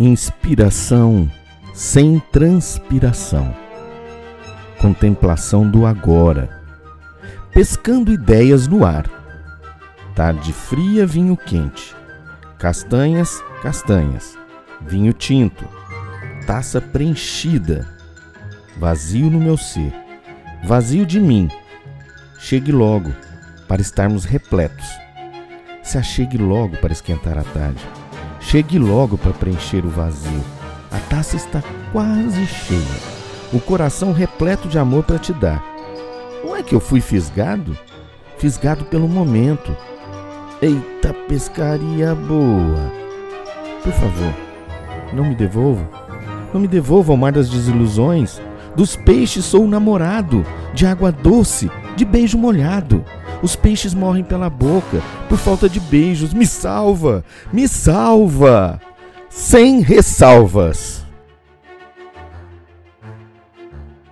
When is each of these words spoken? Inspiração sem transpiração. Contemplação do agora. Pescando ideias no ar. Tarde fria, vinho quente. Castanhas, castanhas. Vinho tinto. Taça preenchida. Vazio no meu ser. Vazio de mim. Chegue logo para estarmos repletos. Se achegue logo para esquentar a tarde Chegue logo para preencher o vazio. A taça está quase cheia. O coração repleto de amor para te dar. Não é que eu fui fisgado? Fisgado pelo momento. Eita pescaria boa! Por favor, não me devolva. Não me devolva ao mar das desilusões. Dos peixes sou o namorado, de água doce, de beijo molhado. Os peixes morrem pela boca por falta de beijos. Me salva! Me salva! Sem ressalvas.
Inspiração 0.00 1.28
sem 1.74 2.20
transpiração. 2.30 3.52
Contemplação 4.80 5.68
do 5.68 5.84
agora. 5.84 6.48
Pescando 7.52 8.12
ideias 8.12 8.68
no 8.68 8.84
ar. 8.86 9.10
Tarde 10.14 10.52
fria, 10.52 11.04
vinho 11.04 11.36
quente. 11.36 11.96
Castanhas, 12.60 13.42
castanhas. 13.60 14.38
Vinho 14.82 15.12
tinto. 15.12 15.64
Taça 16.46 16.80
preenchida. 16.80 17.84
Vazio 18.78 19.28
no 19.28 19.40
meu 19.40 19.56
ser. 19.56 19.92
Vazio 20.62 21.04
de 21.04 21.18
mim. 21.18 21.50
Chegue 22.38 22.70
logo 22.70 23.12
para 23.66 23.82
estarmos 23.82 24.24
repletos. 24.24 24.86
Se 25.82 25.98
achegue 25.98 26.38
logo 26.38 26.76
para 26.76 26.92
esquentar 26.92 27.36
a 27.36 27.42
tarde 27.42 27.84
Chegue 28.48 28.78
logo 28.78 29.18
para 29.18 29.34
preencher 29.34 29.84
o 29.84 29.90
vazio. 29.90 30.42
A 30.90 30.98
taça 31.10 31.36
está 31.36 31.62
quase 31.92 32.46
cheia. 32.46 32.80
O 33.52 33.60
coração 33.60 34.10
repleto 34.10 34.68
de 34.68 34.78
amor 34.78 35.04
para 35.04 35.18
te 35.18 35.34
dar. 35.34 35.62
Não 36.42 36.56
é 36.56 36.62
que 36.62 36.74
eu 36.74 36.80
fui 36.80 37.02
fisgado? 37.02 37.76
Fisgado 38.38 38.86
pelo 38.86 39.06
momento. 39.06 39.76
Eita 40.62 41.12
pescaria 41.28 42.14
boa! 42.14 42.90
Por 43.82 43.92
favor, 43.92 44.34
não 45.12 45.26
me 45.26 45.34
devolva. 45.34 45.86
Não 46.54 46.62
me 46.62 46.68
devolva 46.68 47.12
ao 47.12 47.18
mar 47.18 47.32
das 47.32 47.50
desilusões. 47.50 48.40
Dos 48.74 48.96
peixes 48.96 49.44
sou 49.44 49.64
o 49.64 49.68
namorado, 49.68 50.42
de 50.72 50.86
água 50.86 51.12
doce, 51.12 51.70
de 51.98 52.04
beijo 52.04 52.38
molhado. 52.38 53.04
Os 53.42 53.56
peixes 53.56 53.92
morrem 53.92 54.24
pela 54.24 54.48
boca 54.48 55.02
por 55.28 55.36
falta 55.36 55.68
de 55.68 55.80
beijos. 55.80 56.32
Me 56.32 56.46
salva! 56.46 57.24
Me 57.52 57.68
salva! 57.68 58.80
Sem 59.28 59.80
ressalvas. 59.80 60.97